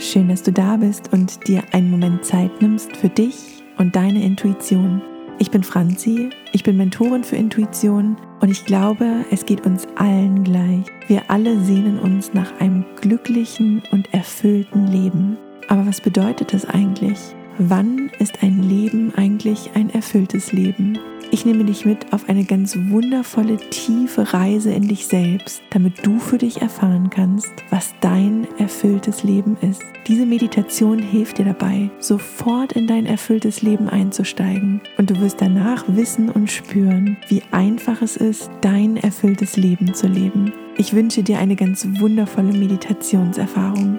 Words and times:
Schön, 0.00 0.28
dass 0.28 0.42
du 0.42 0.52
da 0.52 0.76
bist 0.76 1.12
und 1.12 1.48
dir 1.48 1.62
einen 1.72 1.90
Moment 1.90 2.24
Zeit 2.24 2.60
nimmst 2.60 2.94
für 2.96 3.08
dich 3.08 3.62
und 3.78 3.96
deine 3.96 4.22
Intuition. 4.22 5.00
Ich 5.38 5.50
bin 5.50 5.62
Franzi, 5.62 6.30
ich 6.52 6.62
bin 6.62 6.76
Mentorin 6.76 7.24
für 7.24 7.36
Intuition 7.36 8.16
und 8.40 8.50
ich 8.50 8.66
glaube, 8.66 9.24
es 9.30 9.46
geht 9.46 9.64
uns 9.64 9.86
allen 9.96 10.44
gleich. 10.44 10.84
Wir 11.08 11.30
alle 11.30 11.58
sehnen 11.60 11.98
uns 11.98 12.34
nach 12.34 12.60
einem 12.60 12.84
glücklichen 13.00 13.82
und 13.90 14.12
erfüllten 14.12 14.86
Leben. 14.86 15.38
Aber 15.68 15.86
was 15.86 16.00
bedeutet 16.00 16.52
das 16.52 16.66
eigentlich? 16.66 17.18
Wann 17.58 18.10
ist 18.18 18.42
ein 18.42 18.62
Leben 18.62 19.14
eigentlich 19.16 19.70
ein 19.74 19.88
erfülltes 19.90 20.52
Leben? 20.52 20.98
Ich 21.36 21.44
nehme 21.44 21.64
dich 21.66 21.84
mit 21.84 22.14
auf 22.14 22.30
eine 22.30 22.44
ganz 22.44 22.78
wundervolle, 22.88 23.58
tiefe 23.58 24.32
Reise 24.32 24.72
in 24.72 24.88
dich 24.88 25.06
selbst, 25.06 25.60
damit 25.68 26.06
du 26.06 26.18
für 26.18 26.38
dich 26.38 26.62
erfahren 26.62 27.10
kannst, 27.10 27.52
was 27.68 27.94
dein 28.00 28.48
erfülltes 28.56 29.22
Leben 29.22 29.58
ist. 29.60 29.82
Diese 30.06 30.24
Meditation 30.24 30.98
hilft 30.98 31.36
dir 31.36 31.44
dabei, 31.44 31.90
sofort 31.98 32.72
in 32.72 32.86
dein 32.86 33.04
erfülltes 33.04 33.60
Leben 33.60 33.90
einzusteigen 33.90 34.80
und 34.96 35.10
du 35.10 35.20
wirst 35.20 35.42
danach 35.42 35.84
wissen 35.88 36.30
und 36.30 36.50
spüren, 36.50 37.18
wie 37.28 37.42
einfach 37.50 38.00
es 38.00 38.16
ist, 38.16 38.50
dein 38.62 38.96
erfülltes 38.96 39.58
Leben 39.58 39.92
zu 39.92 40.06
leben. 40.06 40.54
Ich 40.78 40.94
wünsche 40.94 41.22
dir 41.22 41.38
eine 41.38 41.54
ganz 41.54 41.86
wundervolle 41.98 42.54
Meditationserfahrung. 42.54 43.98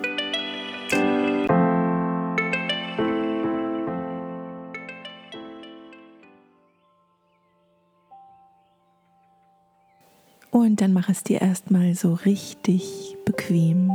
Und 10.52 10.82
dann 10.82 10.94
mach 10.94 11.10
es 11.10 11.24
dir 11.24 11.42
erstmal 11.42 11.94
so 11.96 12.14
richtig 12.14 13.18
bequem. 13.26 13.92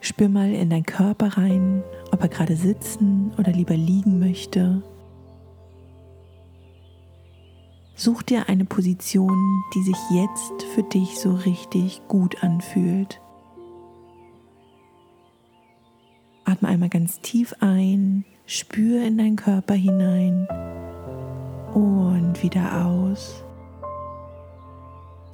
Spür 0.00 0.28
mal 0.28 0.52
in 0.52 0.70
deinen 0.70 0.86
Körper 0.86 1.36
rein, 1.36 1.82
ob 2.12 2.20
er 2.22 2.28
gerade 2.28 2.56
sitzen 2.56 3.32
oder 3.38 3.50
lieber 3.50 3.76
liegen 3.76 4.20
möchte. 4.20 4.82
Such 7.96 8.22
dir 8.22 8.48
eine 8.48 8.66
Position, 8.66 9.64
die 9.74 9.82
sich 9.82 9.96
jetzt 10.12 10.62
für 10.74 10.82
dich 10.82 11.18
so 11.18 11.34
richtig 11.34 12.02
gut 12.08 12.44
anfühlt. 12.44 13.20
Atme 16.44 16.68
einmal 16.68 16.90
ganz 16.90 17.20
tief 17.20 17.54
ein, 17.60 18.24
spür 18.44 19.02
in 19.02 19.18
deinen 19.18 19.36
Körper 19.36 19.74
hinein 19.74 20.46
und 21.76 22.42
wieder 22.42 22.86
aus. 22.86 23.44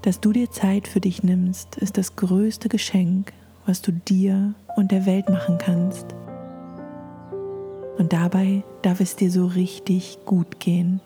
Dass 0.02 0.18
du 0.18 0.32
dir 0.32 0.50
Zeit 0.50 0.88
für 0.88 1.00
dich 1.00 1.22
nimmst, 1.22 1.76
ist 1.76 1.96
das 1.96 2.16
größte 2.16 2.68
Geschenk, 2.68 3.32
was 3.64 3.80
du 3.80 3.92
dir 3.92 4.54
und 4.74 4.90
der 4.90 5.06
Welt 5.06 5.28
machen 5.28 5.58
kannst. 5.58 6.06
Und 7.96 8.12
dabei 8.12 8.64
darf 8.82 8.98
es 8.98 9.14
dir 9.14 9.30
so 9.30 9.46
richtig 9.46 10.18
gut 10.26 10.58
gehen. 10.58 11.00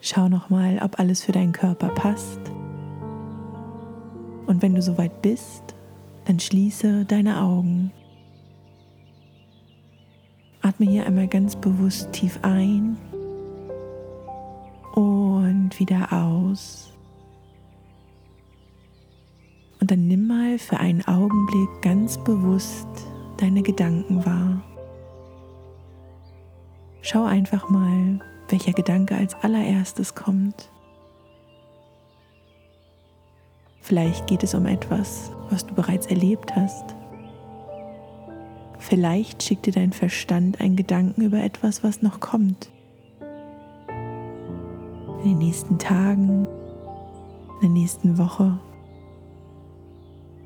Schau 0.00 0.28
nochmal, 0.28 0.80
ob 0.82 0.98
alles 0.98 1.22
für 1.22 1.30
deinen 1.30 1.52
Körper 1.52 1.90
passt. 1.90 2.40
Und 4.48 4.60
wenn 4.60 4.74
du 4.74 4.82
soweit 4.82 5.22
bist, 5.22 5.62
dann 6.24 6.40
schließe 6.40 7.04
deine 7.04 7.40
Augen. 7.42 7.92
Atme 10.62 10.86
hier 10.86 11.06
einmal 11.06 11.26
ganz 11.26 11.56
bewusst 11.56 12.12
tief 12.12 12.38
ein 12.42 12.96
und 14.94 15.72
wieder 15.78 16.12
aus. 16.12 16.92
Und 19.80 19.90
dann 19.90 20.06
nimm 20.06 20.28
mal 20.28 20.60
für 20.60 20.78
einen 20.78 21.04
Augenblick 21.08 21.82
ganz 21.82 22.16
bewusst 22.16 22.86
deine 23.38 23.62
Gedanken 23.62 24.24
wahr. 24.24 24.62
Schau 27.00 27.24
einfach 27.24 27.68
mal, 27.68 28.20
welcher 28.48 28.72
Gedanke 28.72 29.16
als 29.16 29.34
allererstes 29.42 30.14
kommt. 30.14 30.70
Vielleicht 33.80 34.28
geht 34.28 34.44
es 34.44 34.54
um 34.54 34.66
etwas, 34.66 35.32
was 35.50 35.66
du 35.66 35.74
bereits 35.74 36.06
erlebt 36.06 36.54
hast 36.54 36.94
Vielleicht 38.82 39.44
schickt 39.44 39.66
dir 39.66 39.72
dein 39.72 39.92
Verstand 39.92 40.60
einen 40.60 40.74
Gedanken 40.74 41.22
über 41.22 41.38
etwas, 41.38 41.84
was 41.84 42.02
noch 42.02 42.18
kommt. 42.18 42.68
In 45.22 45.30
den 45.30 45.38
nächsten 45.38 45.78
Tagen, 45.78 46.44
in 47.54 47.60
der 47.62 47.68
nächsten 47.70 48.18
Woche. 48.18 48.58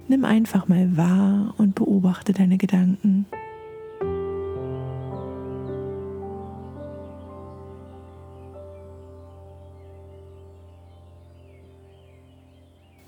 Nimm 0.07 0.27
einfach 0.27 0.69
mal 0.69 0.97
wahr 0.99 1.55
und 1.57 1.75
beobachte 1.75 2.35
deine 2.35 2.59
Gedanken. 2.59 3.25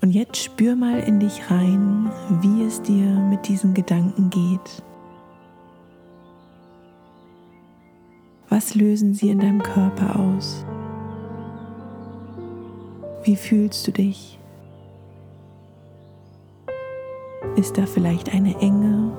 Und 0.01 0.09
jetzt 0.11 0.37
spür 0.37 0.75
mal 0.75 0.99
in 0.99 1.19
dich 1.19 1.51
rein, 1.51 2.11
wie 2.41 2.63
es 2.63 2.81
dir 2.81 3.05
mit 3.05 3.47
diesen 3.47 3.75
Gedanken 3.75 4.31
geht. 4.31 4.83
Was 8.59 8.75
lösen 8.75 9.13
sie 9.13 9.29
in 9.29 9.39
deinem 9.39 9.63
Körper 9.63 10.19
aus? 10.19 10.65
Wie 13.23 13.37
fühlst 13.37 13.87
du 13.87 13.93
dich? 13.93 14.37
Ist 17.55 17.77
da 17.77 17.85
vielleicht 17.85 18.33
eine 18.33 18.59
Enge, 18.59 19.13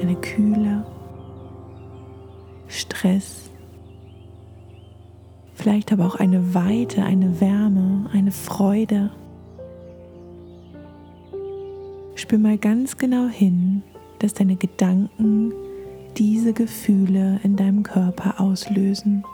eine 0.00 0.16
Kühle, 0.16 0.84
Stress, 2.66 3.48
vielleicht 5.54 5.92
aber 5.92 6.04
auch 6.04 6.16
eine 6.16 6.52
Weite, 6.52 7.04
eine 7.04 7.40
Wärme, 7.40 8.10
eine 8.12 8.32
Freude? 8.32 9.10
Spür 12.16 12.38
mal 12.38 12.58
ganz 12.58 12.98
genau 12.98 13.28
hin, 13.28 13.84
dass 14.18 14.34
deine 14.34 14.56
Gedanken 14.56 15.52
diese 16.18 16.52
Gefühle 16.52 17.40
in 17.42 17.56
deinem 17.56 17.82
Körper 17.82 18.40
auslösen. 18.40 19.24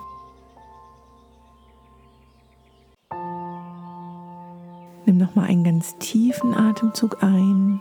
Nimm 5.04 5.19
nochmal 5.19 5.47
einen 5.48 5.65
ganz 5.65 5.97
tiefen 5.98 6.54
Atemzug 6.54 7.22
ein 7.22 7.81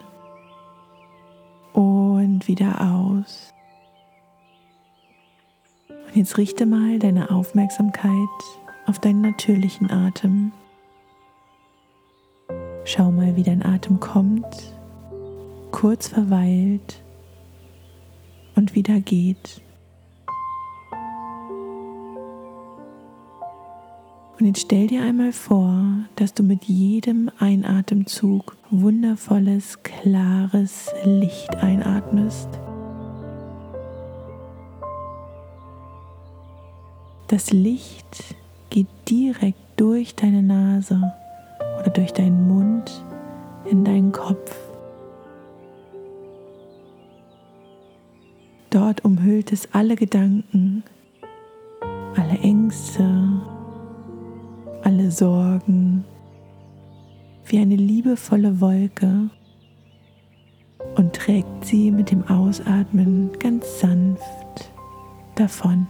und 1.73 2.47
wieder 2.47 2.81
aus. 2.81 3.53
Und 5.89 6.15
jetzt 6.15 6.37
richte 6.37 6.65
mal 6.65 6.99
deine 6.99 7.31
Aufmerksamkeit 7.31 8.11
auf 8.85 8.99
deinen 8.99 9.21
natürlichen 9.21 9.89
Atem. 9.89 10.51
Schau 12.83 13.11
mal, 13.11 13.35
wie 13.35 13.43
dein 13.43 13.65
Atem 13.65 13.99
kommt, 13.99 14.45
kurz 15.71 16.07
verweilt 16.07 17.04
und 18.55 18.75
wieder 18.75 18.99
geht. 18.99 19.61
Und 24.37 24.47
jetzt 24.47 24.61
stell 24.61 24.87
dir 24.87 25.01
einmal 25.01 25.31
vor, 25.31 25.81
dass 26.17 26.33
du 26.33 26.43
mit 26.43 26.65
jedem 26.65 27.31
Einatemzug 27.39 28.57
wundervolles, 28.69 29.81
klares 29.83 30.91
Licht 31.05 31.55
einatmest. 31.55 32.49
Das 37.27 37.51
Licht 37.51 38.35
geht 38.69 38.87
direkt 39.09 39.57
durch 39.77 40.15
deine 40.15 40.43
Nase 40.43 41.13
oder 41.79 41.89
durch 41.89 42.11
deinen 42.11 42.47
Mund 42.47 43.03
in 43.69 43.85
deinen 43.85 44.11
Kopf. 44.11 44.64
Dort 48.75 49.05
umhüllt 49.05 49.53
es 49.53 49.69
alle 49.71 49.95
Gedanken, 49.95 50.83
alle 52.17 52.37
Ängste, 52.39 53.09
alle 54.83 55.11
Sorgen 55.11 56.03
wie 57.45 57.57
eine 57.59 57.77
liebevolle 57.77 58.59
Wolke 58.59 59.29
und 60.97 61.13
trägt 61.13 61.63
sie 61.63 61.89
mit 61.89 62.11
dem 62.11 62.27
Ausatmen 62.27 63.31
ganz 63.39 63.79
sanft 63.79 64.73
davon. 65.35 65.87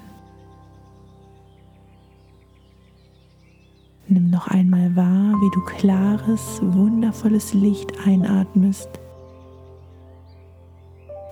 Nimm 4.07 4.29
noch 4.29 4.47
einmal 4.49 4.95
wahr, 4.95 5.33
wie 5.41 5.51
du 5.55 5.61
klares, 5.61 6.59
wundervolles 6.61 7.55
Licht 7.55 7.93
einatmest 8.05 8.89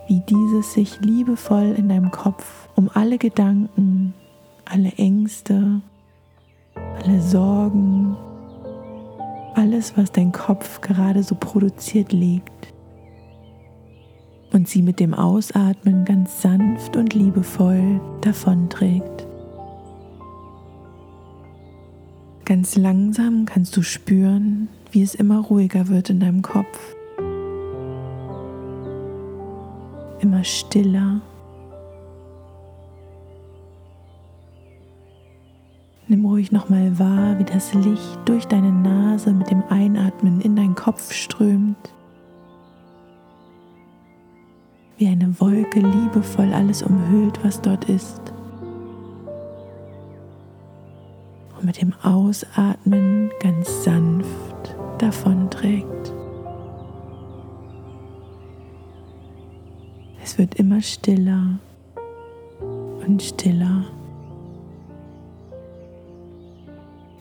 wie 0.08 0.22
dieses 0.22 0.74
sich 0.74 1.00
liebevoll 1.02 1.76
in 1.78 1.90
deinem 1.90 2.12
Kopf 2.12 2.70
um 2.76 2.90
alle 2.94 3.18
alles, 9.56 9.98
was 9.98 10.12
dein 10.12 10.32
Kopf 10.32 10.82
gerade 10.82 11.24
so 11.24 11.36
produziert, 11.36 12.12
legt 12.12 12.74
und 14.52 14.68
sie 14.68 14.82
mit 14.82 15.00
dem 15.00 15.14
Ausatmen 15.14 16.06
ganz 16.06 16.42
sanft 16.42 16.96
und 16.96 17.14
liebevoll 17.14 18.00
davonträgt. 18.22 19.28
Ganz 22.46 22.76
langsam 22.76 23.46
kannst 23.46 23.76
du 23.78 23.82
spüren, 23.82 24.68
wie 24.92 25.02
es 25.02 25.16
immer 25.16 25.40
ruhiger 25.40 25.88
wird 25.88 26.10
in 26.10 26.20
deinem 26.20 26.42
Kopf. 26.42 26.96
Stiller. 30.44 31.22
Nimm 36.08 36.26
ruhig 36.26 36.52
nochmal 36.52 37.00
wahr, 37.00 37.40
wie 37.40 37.46
das 37.46 37.74
Licht 37.74 38.20
durch 38.26 38.46
deine 38.46 38.72
Nase 38.72 39.34
mit 39.34 39.50
dem 39.50 39.64
Einatmen 39.70 40.42
in 40.42 40.56
deinen 40.56 40.76
Kopf 40.76 41.12
strömt 41.12 41.94
wie 45.04 45.10
eine 45.10 45.38
Wolke 45.40 45.82
liebevoll 45.82 46.54
alles 46.54 46.82
umhüllt, 46.82 47.38
was 47.44 47.60
dort 47.60 47.90
ist. 47.90 48.22
Und 51.58 51.66
mit 51.66 51.82
dem 51.82 51.94
Ausatmen 52.04 53.30
ganz 53.42 53.84
sanft 53.84 54.76
davonträgt. 55.00 55.93
Es 60.24 60.38
wird 60.38 60.56
immer 60.56 60.82
stiller 60.82 61.60
und 63.06 63.22
stiller. 63.22 63.86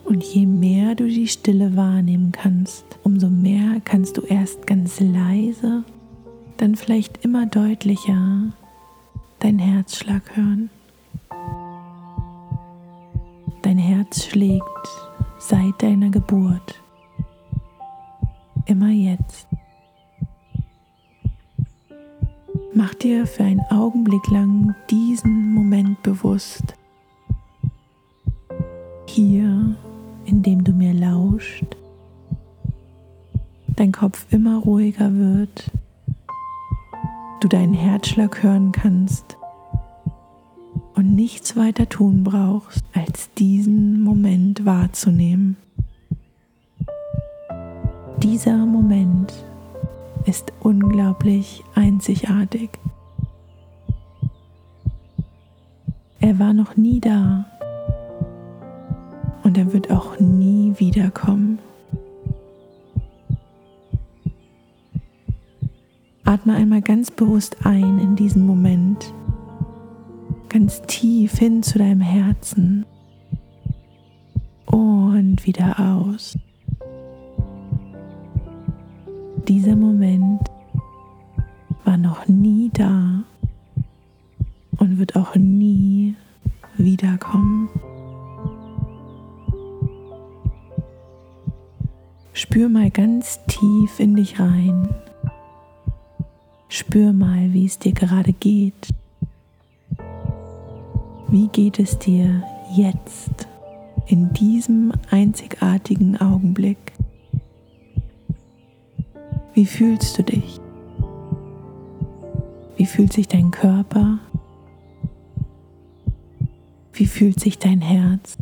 Und 0.04 0.22
je 0.22 0.46
mehr 0.46 0.94
du 0.94 1.06
die 1.08 1.26
Stille 1.26 1.76
wahrnehmen 1.76 2.32
kannst, 2.32 2.84
umso 3.02 3.28
mehr 3.28 3.80
kannst 3.84 4.16
du 4.18 4.22
erst 4.22 4.66
ganz 4.66 5.00
leise 5.00 5.84
dann 6.62 6.76
vielleicht 6.76 7.24
immer 7.24 7.46
deutlicher 7.46 8.52
dein 9.40 9.58
Herzschlag 9.58 10.22
hören. 10.36 10.70
Dein 13.62 13.78
Herz 13.78 14.26
schlägt 14.26 14.62
seit 15.40 15.82
deiner 15.82 16.10
Geburt, 16.10 16.80
immer 18.66 18.90
jetzt. 18.90 19.51
Mach 22.74 22.94
dir 22.94 23.26
für 23.26 23.44
einen 23.44 23.60
Augenblick 23.70 24.26
lang 24.30 24.74
diesen 24.90 25.52
Moment 25.52 26.02
bewusst. 26.02 26.74
Hier, 29.06 29.76
indem 30.24 30.64
du 30.64 30.72
mir 30.72 30.94
lauscht, 30.94 31.76
dein 33.76 33.92
Kopf 33.92 34.26
immer 34.30 34.58
ruhiger 34.58 35.12
wird 35.14 35.70
du 37.42 37.48
deinen 37.48 37.74
Herzschlag 37.74 38.42
hören 38.44 38.70
kannst 38.70 39.36
und 40.94 41.14
nichts 41.14 41.56
weiter 41.56 41.88
tun 41.88 42.22
brauchst, 42.22 42.84
als 42.94 43.32
diesen 43.34 44.02
Moment 44.02 44.64
wahrzunehmen. 44.64 45.56
Dieser 48.18 48.64
Moment 48.64 49.32
ist 50.26 50.52
unglaublich 50.60 51.64
einzigartig. 51.74 52.70
Er 56.20 56.38
war 56.38 56.52
noch 56.52 56.76
nie 56.76 57.00
da 57.00 57.46
und 59.42 59.58
er 59.58 59.72
wird 59.72 59.90
auch 59.90 60.18
nie 60.20 60.74
wiederkommen. 60.78 61.58
Atme 66.24 66.54
einmal 66.54 66.80
ganz 66.80 67.10
bewusst 67.10 67.66
ein 67.66 67.98
in 67.98 68.16
diesen 68.16 68.46
Moment, 68.46 69.12
ganz 70.48 70.80
tief 70.82 71.38
hin 71.38 71.62
zu 71.62 71.78
deinem 71.78 72.00
Herzen 72.00 72.86
und 74.66 75.44
wieder 75.44 75.78
aus. 75.78 76.38
Dieser 79.48 79.74
Moment 79.74 80.40
war 81.84 81.96
noch 81.96 82.28
nie 82.28 82.70
da 82.72 83.24
und 84.78 84.98
wird 84.98 85.16
auch 85.16 85.34
nie 85.34 86.14
wiederkommen. 86.76 87.68
Spür 92.32 92.68
mal 92.68 92.90
ganz 92.90 93.40
tief 93.46 93.98
in 93.98 94.16
dich 94.16 94.38
rein. 94.38 94.88
Spür 96.68 97.12
mal, 97.12 97.52
wie 97.52 97.66
es 97.66 97.78
dir 97.78 97.92
gerade 97.92 98.32
geht. 98.32 98.88
Wie 101.28 101.48
geht 101.48 101.78
es 101.78 101.98
dir 101.98 102.42
jetzt, 102.74 103.48
in 104.06 104.32
diesem 104.32 104.92
einzigartigen 105.10 106.20
Augenblick? 106.20 106.91
Wie 109.54 109.66
fühlst 109.66 110.16
du 110.16 110.22
dich? 110.22 110.60
Wie 112.76 112.86
fühlt 112.86 113.12
sich 113.12 113.28
dein 113.28 113.50
Körper? 113.50 114.18
Wie 116.94 117.06
fühlt 117.06 117.38
sich 117.38 117.58
dein 117.58 117.82
Herz? 117.82 118.38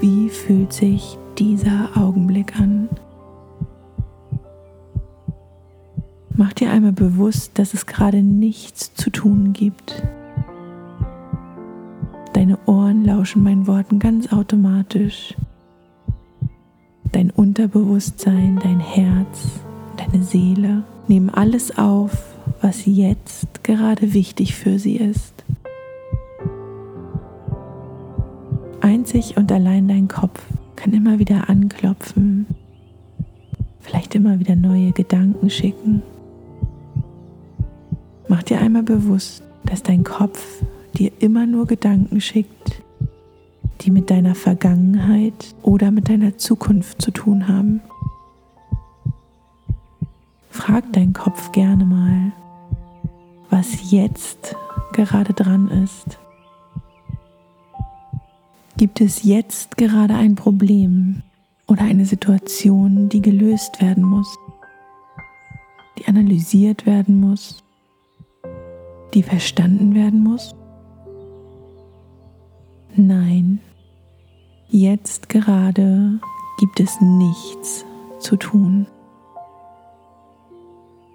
Wie 0.00 0.28
fühlt 0.28 0.72
sich 0.72 1.18
dieser 1.36 1.90
Augenblick 1.96 2.58
an? 2.60 2.88
Mach 6.36 6.52
dir 6.52 6.70
einmal 6.70 6.92
bewusst, 6.92 7.58
dass 7.58 7.74
es 7.74 7.86
gerade 7.86 8.22
nichts 8.22 8.94
zu 8.94 9.10
tun 9.10 9.52
gibt. 9.52 10.00
Deine 12.34 12.56
Ohren 12.66 13.04
lauschen 13.04 13.42
meinen 13.42 13.66
Worten 13.66 13.98
ganz 13.98 14.32
automatisch. 14.32 15.34
Dein 17.12 17.30
Unterbewusstsein, 17.30 18.58
dein 18.62 18.80
Herz, 18.80 19.60
deine 19.96 20.22
Seele 20.24 20.84
nehmen 21.08 21.30
alles 21.30 21.76
auf, 21.78 22.10
was 22.60 22.86
jetzt 22.86 23.62
gerade 23.62 24.12
wichtig 24.14 24.54
für 24.54 24.78
sie 24.78 24.96
ist. 24.96 25.44
Einzig 28.80 29.36
und 29.36 29.52
allein 29.52 29.88
dein 29.88 30.08
Kopf 30.08 30.42
kann 30.74 30.92
immer 30.92 31.18
wieder 31.18 31.48
anklopfen, 31.48 32.46
vielleicht 33.80 34.14
immer 34.14 34.40
wieder 34.40 34.56
neue 34.56 34.92
Gedanken 34.92 35.50
schicken 35.50 36.02
Mach 38.32 38.42
dir 38.42 38.60
einmal 38.60 38.82
bewusst, 38.82 39.42
dass 39.66 39.82
dein 39.82 40.04
Kopf 40.04 40.42
dir 40.94 41.12
immer 41.18 41.44
nur 41.44 41.66
Gedanken 41.66 42.18
schickt, 42.20 42.81
die 43.82 43.90
mit 43.90 44.10
deiner 44.10 44.34
Vergangenheit 44.34 45.54
oder 45.62 45.90
mit 45.90 46.08
deiner 46.08 46.38
Zukunft 46.38 47.02
zu 47.02 47.10
tun 47.10 47.48
haben. 47.48 47.80
Frag 50.50 50.92
deinen 50.92 51.12
Kopf 51.12 51.52
gerne 51.52 51.84
mal, 51.84 52.32
was 53.50 53.90
jetzt 53.90 54.56
gerade 54.92 55.32
dran 55.32 55.68
ist. 55.68 56.18
Gibt 58.76 59.00
es 59.00 59.22
jetzt 59.22 59.76
gerade 59.76 60.14
ein 60.14 60.34
Problem 60.34 61.22
oder 61.66 61.82
eine 61.82 62.04
Situation, 62.04 63.08
die 63.08 63.22
gelöst 63.22 63.80
werden 63.80 64.04
muss, 64.04 64.36
die 65.98 66.06
analysiert 66.06 66.86
werden 66.86 67.20
muss 67.20 67.62
die 69.14 69.22
verstanden 69.22 69.94
werden 69.94 70.22
muss? 70.22 70.54
Nein, 72.94 73.60
jetzt 74.72 75.28
gerade 75.28 76.18
gibt 76.58 76.80
es 76.80 77.00
nichts 77.00 77.84
zu 78.18 78.36
tun. 78.36 78.86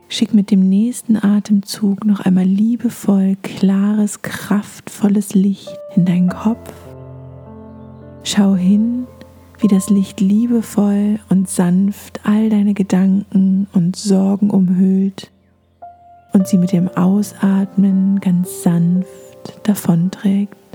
Schick 0.10 0.34
mit 0.34 0.52
dem 0.52 0.70
nächsten 0.70 1.18
Atemzug 1.18 2.06
noch 2.06 2.22
einmal 2.22 2.46
liebevoll 2.46 3.36
klares, 3.44 4.22
kraftvolles 4.22 5.34
Licht 5.34 5.78
in 5.96 6.06
deinen 6.06 6.30
Kopf. 6.30 6.72
Schau 8.24 8.56
hin, 8.56 9.06
wie 9.60 9.68
das 9.68 9.90
Licht 9.90 10.22
liebevoll 10.22 11.20
und 11.30 11.50
sanft 11.50 12.22
all 12.26 12.50
deine 12.50 12.74
Gedanken 12.74 13.68
und 13.74 13.96
Sorgen 13.96 14.50
umhüllt 14.50 15.32
und 16.32 16.48
sie 16.48 16.58
mit 16.58 16.72
dem 16.72 16.90
Ausatmen 16.90 18.20
ganz 18.20 18.64
sanft 18.64 19.08
davonträgt. 19.64 20.67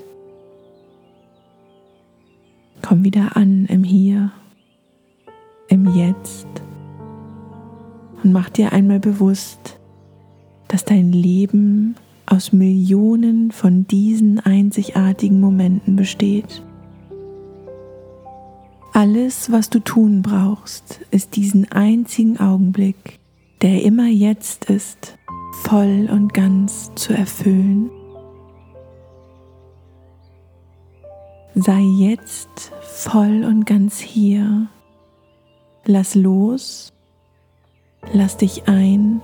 Komm 2.83 3.05
wieder 3.05 3.37
an 3.37 3.67
im 3.67 3.85
Hier, 3.85 4.33
im 5.69 5.95
Jetzt 5.95 6.47
und 8.23 8.33
mach 8.33 8.51
dir 8.51 8.73
einmal 8.73 9.01
bewusst, 9.01 9.79
dass 10.69 10.85
dein 10.85 11.12
Leben 11.12 11.95
aus 12.27 12.53
Millionen 12.53 13.51
von 13.51 13.87
diesen 13.87 14.41
einzigartigen 14.41 15.41
Momenten 15.41 15.97
besteht. 15.97 16.62
Alles, 18.93 19.51
was 19.51 19.71
du 19.71 19.81
tun 19.81 20.23
brauchst, 20.23 21.01
ist 21.11 21.37
diesen 21.37 21.71
einzigen 21.73 22.39
Augenblick, 22.39 23.21
der 23.62 23.83
immer 23.83 24.07
jetzt 24.07 24.67
ist, 24.67 25.17
voll 25.62 26.09
und 26.11 26.35
ganz 26.35 26.91
zu 26.95 27.15
erfüllen. 27.15 27.91
Sei 31.54 31.80
jetzt 31.80 32.73
voll 32.80 33.44
und 33.44 33.66
ganz 33.66 33.99
hier. 33.99 34.68
Lass 35.85 36.14
los, 36.14 36.94
lass 38.11 38.38
dich 38.38 38.68
ein, 38.68 39.21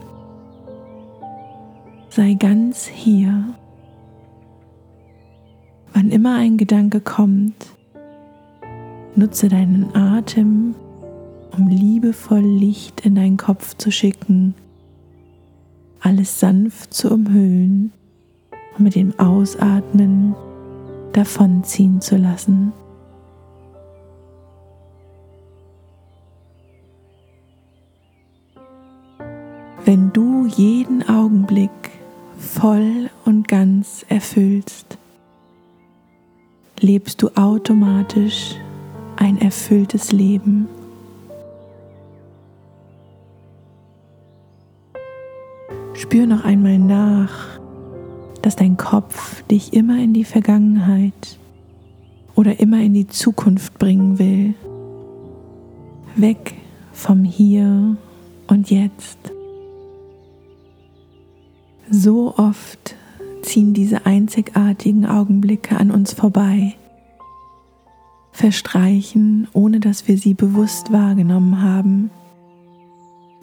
sei 2.11 2.35
ganz 2.35 2.87
hier. 2.87 3.55
Wann 5.95 6.11
immer 6.11 6.37
ein 6.37 6.59
Gedanke 6.59 7.01
kommt, 7.01 7.67
nutze 9.15 9.49
deinen 9.49 9.95
Atem, 9.97 10.75
um 11.57 11.69
liebevoll 11.69 12.45
Licht 12.45 13.07
in 13.07 13.15
deinen 13.15 13.39
Kopf 13.39 13.75
zu 13.79 13.91
schicken, 13.91 14.55
alles 16.01 16.41
sanft 16.41 16.93
zu 16.93 17.11
umhüllen 17.11 17.93
und 18.77 18.85
mit 18.85 18.97
dem 18.97 19.19
Ausatmen 19.19 20.35
davonziehen 21.13 22.01
zu 22.01 22.17
lassen. 22.17 22.73
Wenn 29.85 30.13
du 30.13 30.47
jeden 30.47 31.09
Augenblick 31.09 31.71
voll 32.39 33.09
und 33.25 33.49
ganz 33.49 34.05
erfüllst, 34.09 34.99
lebst 36.81 37.23
du 37.23 37.29
automatisch 37.37 38.57
ein 39.17 39.41
erfülltes 39.41 40.13
Leben. 40.13 40.69
Spür 45.95 46.27
noch 46.27 46.45
einmal 46.45 46.79
nach, 46.79 47.58
dass 48.49 48.57
dein 48.57 48.79
Kopf 48.79 49.43
dich 49.43 49.75
immer 49.75 50.03
in 50.03 50.15
die 50.15 50.25
Vergangenheit 50.25 51.39
oder 52.35 52.61
immer 52.61 52.81
in 52.81 52.95
die 52.95 53.07
Zukunft 53.07 53.79
bringen 53.79 54.19
will. 54.19 54.55
Weg 56.17 56.55
vom 56.95 57.25
Hier 57.25 57.99
und 58.47 58.71
Jetzt. 58.71 59.19
So 61.91 62.35
oft 62.39 62.97
ziehen 63.43 63.75
diese 63.75 64.07
einzigartigen 64.07 65.05
Augenblicke 65.05 65.77
an 65.77 65.91
uns 65.91 66.15
vorbei, 66.15 66.75
verstreichen, 68.33 69.47
ohne 69.53 69.79
dass 69.79 70.09
wir 70.09 70.17
sie 70.17 70.33
bewusst 70.33 70.91
wahrgenommen 70.91 71.61
haben, 71.61 72.11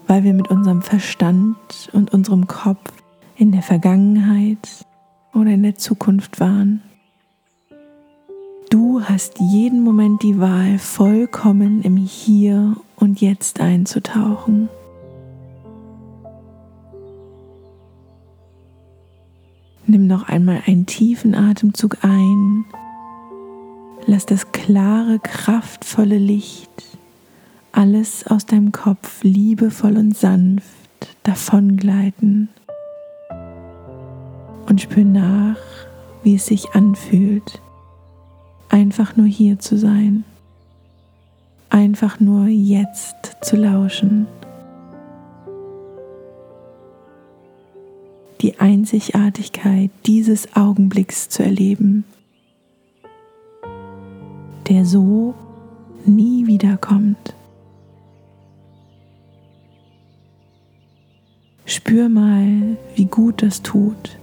weil 0.07 0.23
wir 0.23 0.33
mit 0.33 0.47
unserem 0.47 0.81
Verstand 0.81 1.91
und 1.93 2.11
unserem 2.11 2.47
Kopf 2.47 2.91
in 3.35 3.51
der 3.51 3.61
Vergangenheit 3.61 4.85
oder 5.35 5.51
in 5.51 5.63
der 5.63 5.75
Zukunft 5.75 6.39
waren. 6.39 6.81
Du 8.69 9.01
hast 9.03 9.39
jeden 9.39 9.83
Moment 9.83 10.23
die 10.23 10.39
Wahl, 10.39 10.79
vollkommen 10.79 11.81
im 11.83 11.97
Hier 11.97 12.75
und 12.95 13.21
Jetzt 13.21 13.59
einzutauchen. 13.59 14.69
Nimm 19.85 20.07
noch 20.07 20.27
einmal 20.27 20.63
einen 20.65 20.87
tiefen 20.87 21.35
Atemzug 21.35 21.97
ein. 22.01 22.65
Lass 24.07 24.25
das 24.25 24.51
klare, 24.51 25.19
kraftvolle 25.19 26.17
Licht 26.17 26.95
alles 27.75 28.25
aus 28.27 28.45
deinem 28.45 28.71
Kopf 28.71 29.23
liebevoll 29.23 29.97
und 29.97 30.17
sanft 30.17 30.65
davongleiten 31.23 32.49
und 34.67 34.81
spür 34.81 35.03
nach, 35.03 35.57
wie 36.23 36.35
es 36.35 36.47
sich 36.47 36.71
anfühlt, 36.73 37.61
einfach 38.69 39.15
nur 39.15 39.27
hier 39.27 39.59
zu 39.59 39.77
sein, 39.77 40.23
einfach 41.69 42.19
nur 42.19 42.47
jetzt 42.47 43.37
zu 43.41 43.55
lauschen. 43.55 44.27
Die 48.41 48.59
Einzigartigkeit 48.59 49.91
dieses 50.05 50.55
Augenblicks 50.55 51.29
zu 51.29 51.43
erleben, 51.43 52.03
der 54.67 54.85
so 54.85 55.33
nie 56.05 56.47
wiederkommt. 56.47 57.35
Spür 61.65 62.09
mal, 62.09 62.77
wie 62.95 63.05
gut 63.05 63.41
das 63.41 63.61
tut 63.61 64.17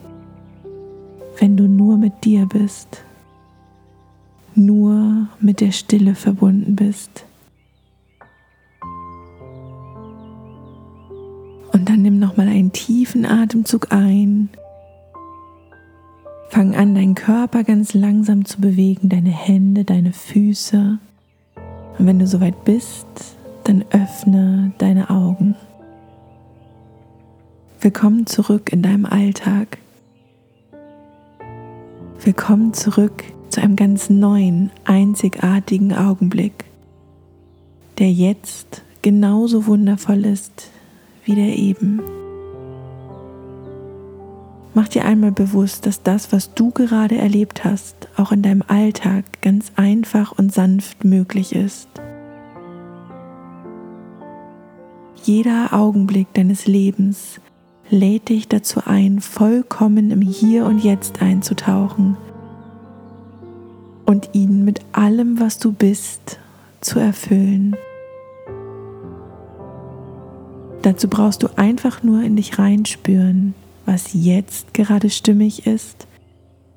wenn 1.39 1.57
du 1.57 1.65
nur 1.65 1.97
mit 1.97 2.25
dir 2.25 2.47
bist, 2.47 3.03
nur 4.55 5.29
mit 5.41 5.61
der 5.61 5.73
Stille 5.73 6.15
verbunden 6.15 6.77
bist. 6.77 7.25
Und 11.73 11.89
dann 11.89 12.03
nimm 12.03 12.19
noch 12.19 12.37
mal 12.37 12.49
einen 12.49 12.73
tiefen 12.73 13.25
Atemzug 13.25 13.93
ein. 13.93 14.51
Fang 16.51 16.75
an, 16.77 16.95
deinen 16.95 17.15
Körper 17.15 17.65
ganz 17.65 17.95
langsam 17.95 18.45
zu 18.45 18.61
bewegen, 18.61 19.09
deine 19.09 19.31
Hände, 19.31 19.85
deine 19.85 20.13
Füße. 20.13 20.99
Und 21.99 22.07
wenn 22.07 22.19
du 22.19 22.27
soweit 22.27 22.65
bist, 22.65 23.07
dann 23.65 23.85
öffne 23.91 24.73
deine 24.79 25.09
Augen. 25.09 25.55
Willkommen 27.81 28.27
zurück 28.27 28.73
in 28.73 28.83
deinem 28.83 29.07
Alltag. 29.07 29.79
Willkommen 32.25 32.73
zurück 32.73 33.25
zu 33.49 33.61
einem 33.61 33.75
ganz 33.75 34.09
neuen, 34.09 34.71
einzigartigen 34.85 35.93
Augenblick, 35.93 36.67
der 37.99 38.13
jetzt 38.13 38.83
genauso 39.03 39.67
wundervoll 39.67 40.25
ist 40.25 40.71
wie 41.25 41.35
der 41.35 41.57
eben. 41.57 42.01
Mach 44.73 44.87
dir 44.87 45.05
einmal 45.05 45.33
bewusst, 45.33 45.85
dass 45.85 46.05
das, 46.05 46.31
was 46.31 46.55
du 46.55 46.71
gerade 46.71 47.19
erlebt 47.19 47.65
hast, 47.65 47.97
auch 48.17 48.31
in 48.31 48.43
deinem 48.43 48.63
Alltag 48.69 49.25
ganz 49.41 49.73
einfach 49.75 50.31
und 50.31 50.55
sanft 50.55 51.05
möglich 51.05 51.57
ist. 51.57 51.89
Jeder 55.25 55.73
Augenblick 55.73 56.33
deines 56.35 56.69
Lebens 56.69 57.41
lädt 57.93 58.31
dich 58.31 58.49
dazu 58.49 58.81
ein, 58.87 59.21
vollkommen 59.21 60.11
im 60.11 60.23
Hier 60.23 60.65
und 60.65 60.83
Jetzt 60.83 61.21
einzutauchen 61.21 62.17
und 64.07 64.31
ihn 64.33 64.65
mit 64.65 64.81
allem, 64.93 65.39
was 65.39 65.59
du 65.59 65.73
bist, 65.73 66.39
zu 66.81 66.99
erfüllen. 66.99 67.77
Dazu 70.81 71.07
brauchst 71.07 71.43
du 71.43 71.49
einfach 71.57 72.03
nur 72.03 72.23
in 72.23 72.35
dich 72.35 72.59
reinspüren, 72.59 73.55
was 73.85 74.15
jetzt 74.15 74.73
gerade 74.73 75.11
stimmig 75.11 75.67
ist, 75.67 76.07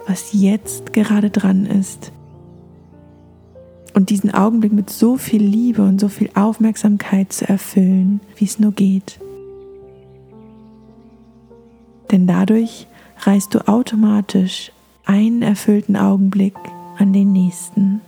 was 0.06 0.34
jetzt 0.34 0.92
gerade 0.92 1.30
dran 1.30 1.66
ist. 1.66 2.12
Und 3.94 4.10
diesen 4.10 4.34
Augenblick 4.34 4.74
mit 4.74 4.90
so 4.90 5.16
viel 5.16 5.42
Liebe 5.42 5.82
und 5.82 6.02
so 6.02 6.10
viel 6.10 6.30
Aufmerksamkeit 6.36 7.32
zu 7.32 7.48
erfüllen, 7.48 8.20
wie 8.36 8.46
es 8.46 8.60
nur 8.60 8.74
geht 8.74 9.20
denn 12.12 12.28
dadurch 12.28 12.88
reißt 13.22 13.54
du 13.54 13.68
automatisch 13.68 14.72
einen 15.06 15.42
erfüllten 15.42 15.96
Augenblick 15.96 16.56
an 16.98 17.14
den 17.14 17.32
nächsten. 17.32 18.02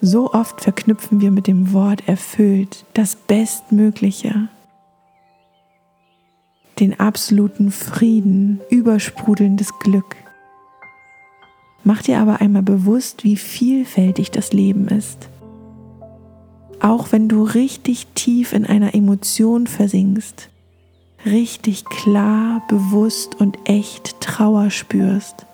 So 0.00 0.32
oft 0.32 0.60
verknüpfen 0.60 1.20
wir 1.20 1.30
mit 1.30 1.46
dem 1.46 1.72
Wort 1.72 2.06
erfüllt 2.06 2.84
das 2.94 3.16
Bestmögliche, 3.16 4.48
den 6.78 7.00
absoluten 7.00 7.72
Frieden, 7.72 8.60
übersprudelndes 8.70 9.76
Glück. 9.80 10.16
Mach 11.82 12.02
dir 12.02 12.20
aber 12.20 12.40
einmal 12.40 12.62
bewusst, 12.62 13.24
wie 13.24 13.36
vielfältig 13.36 14.30
das 14.30 14.52
Leben 14.52 14.88
ist. 14.88 15.28
Auch 16.80 17.10
wenn 17.10 17.28
du 17.28 17.42
richtig 17.42 18.06
tief 18.14 18.52
in 18.52 18.64
einer 18.64 18.94
Emotion 18.94 19.66
versinkst, 19.66 20.48
richtig 21.24 21.84
klar, 21.84 22.62
bewusst 22.68 23.40
und 23.40 23.58
echt 23.64 24.20
Trauer 24.20 24.70
spürst. 24.70 25.46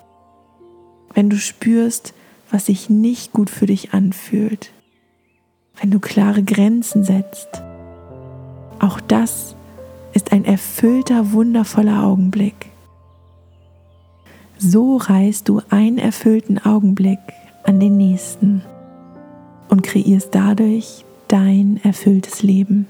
Wenn 1.14 1.30
du 1.30 1.38
spürst, 1.38 2.14
was 2.50 2.66
sich 2.66 2.90
nicht 2.90 3.32
gut 3.32 3.50
für 3.50 3.66
dich 3.66 3.94
anfühlt. 3.94 4.70
Wenn 5.80 5.90
du 5.90 6.00
klare 6.00 6.42
Grenzen 6.42 7.04
setzt. 7.04 7.48
Auch 8.78 9.00
das 9.00 9.56
ist 10.12 10.32
ein 10.32 10.44
erfüllter, 10.44 11.32
wundervoller 11.32 12.04
Augenblick. 12.04 12.70
So 14.58 14.96
reißt 14.96 15.48
du 15.48 15.60
einen 15.68 15.98
erfüllten 15.98 16.58
Augenblick 16.58 17.18
an 17.64 17.80
den 17.80 17.96
nächsten. 17.96 18.62
und 19.68 19.82
kreierst 19.82 20.32
dadurch 20.32 21.04
dein 21.26 21.80
erfülltes 21.82 22.42
Leben. 22.44 22.86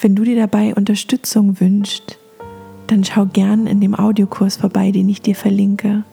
Wenn 0.00 0.14
du 0.14 0.22
dir 0.22 0.36
dabei 0.36 0.74
Unterstützung 0.74 1.58
wünschst, 1.60 2.18
dann 2.86 3.04
schau 3.04 3.26
gern 3.26 3.66
in 3.66 3.80
dem 3.80 3.94
Audiokurs 3.94 4.56
vorbei, 4.56 4.92
den 4.92 5.08
ich 5.08 5.22
dir 5.22 5.34
verlinke. 5.34 6.04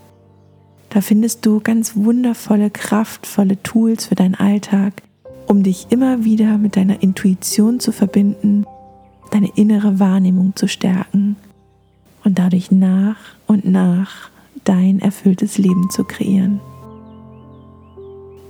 Da 0.89 1.01
findest 1.01 1.45
du 1.45 1.59
ganz 1.59 1.95
wundervolle, 1.95 2.71
kraftvolle 2.71 3.61
Tools 3.61 4.07
für 4.07 4.15
deinen 4.15 4.35
Alltag, 4.35 5.03
um 5.45 5.61
dich 5.61 5.87
immer 5.89 6.23
wieder 6.23 6.57
mit 6.57 6.75
deiner 6.75 7.03
Intuition 7.03 7.79
zu 7.79 7.91
verbinden, 7.91 8.65
deine 9.31 9.49
innere 9.55 9.99
Wahrnehmung 9.99 10.53
zu 10.55 10.67
stärken 10.67 11.35
und 12.23 12.39
dadurch 12.39 12.71
nach 12.71 13.17
und 13.45 13.65
nach 13.65 14.29
dein 14.63 14.99
erfülltes 14.99 15.59
Leben 15.59 15.89
zu 15.91 16.05
kreieren. 16.05 16.59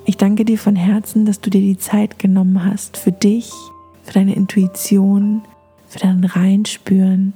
Ich 0.06 0.18
danke 0.18 0.46
dir 0.46 0.58
von 0.58 0.76
Herzen, 0.76 1.26
dass 1.26 1.42
du 1.42 1.50
dir 1.50 1.62
die 1.62 1.78
Zeit 1.78 2.20
genommen 2.20 2.64
hast 2.64 2.96
für 2.96 3.12
dich, 3.12 3.52
für 4.06 4.14
deine 4.14 4.36
Intuition, 4.36 5.42
für 5.90 6.00
dein 6.00 6.24
Reinspüren. 6.24 7.34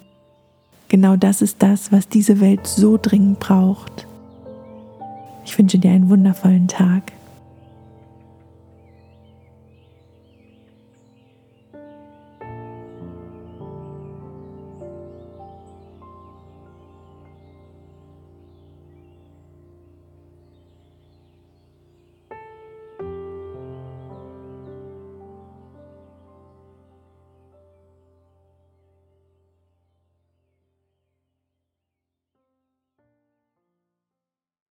Genau 0.87 1.15
das 1.15 1.41
ist 1.41 1.61
das, 1.61 1.91
was 1.91 2.07
diese 2.07 2.39
Welt 2.39 2.67
so 2.67 2.97
dringend 3.01 3.39
braucht. 3.39 4.07
Ich 5.45 5.57
wünsche 5.57 5.79
dir 5.79 5.91
einen 5.91 6.09
wundervollen 6.09 6.67
Tag. 6.67 7.11